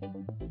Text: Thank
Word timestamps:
Thank 0.00 0.50